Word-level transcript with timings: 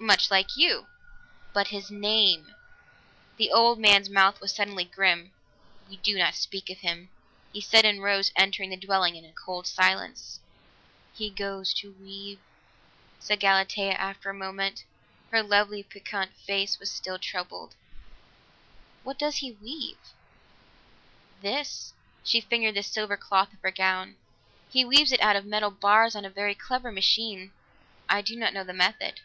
"Much 0.00 0.30
like 0.30 0.56
you." 0.56 0.86
"But 1.52 1.66
his 1.66 1.90
name?" 1.90 2.54
The 3.36 3.50
old 3.50 3.80
man's 3.80 4.08
mouth 4.08 4.40
was 4.40 4.54
suddenly 4.54 4.84
grim. 4.84 5.32
"We 5.90 5.96
do 5.96 6.16
not 6.16 6.36
speak 6.36 6.70
of 6.70 6.78
him," 6.78 7.08
he 7.52 7.60
said 7.60 7.84
and 7.84 8.00
rose, 8.00 8.30
entering 8.36 8.70
the 8.70 8.76
dwelling 8.76 9.16
in 9.16 9.32
cold 9.34 9.66
silence. 9.66 10.38
"He 11.16 11.30
goes 11.30 11.74
to 11.74 11.90
weave," 11.94 12.38
said 13.18 13.40
Galatea 13.40 13.90
after 13.94 14.30
a 14.30 14.34
moment. 14.34 14.84
Her 15.32 15.42
lovely, 15.42 15.82
piquant 15.82 16.32
face 16.46 16.78
was 16.78 16.92
still 16.92 17.18
troubled. 17.18 17.74
"What 19.02 19.18
does 19.18 19.38
he 19.38 19.50
weave?" 19.50 19.98
"This," 21.42 21.92
She 22.22 22.40
fingered 22.40 22.76
the 22.76 22.84
silver 22.84 23.16
cloth 23.16 23.52
of 23.52 23.60
her 23.62 23.72
gown. 23.72 24.14
"He 24.70 24.84
weaves 24.84 25.10
it 25.10 25.20
out 25.20 25.34
of 25.34 25.44
metal 25.44 25.72
bars 25.72 26.14
on 26.14 26.24
a 26.24 26.30
very 26.30 26.54
clever 26.54 26.92
machine. 26.92 27.50
I 28.08 28.22
do 28.22 28.36
not 28.36 28.52
know 28.54 28.62
the 28.62 28.72
method." 28.72 29.22